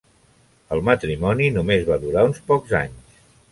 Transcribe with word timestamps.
El 0.75 0.81
matrimoni 0.87 1.51
només 1.59 1.85
va 1.91 2.01
durar 2.07 2.27
uns 2.31 2.43
pocs 2.51 2.77
anys. 2.83 3.25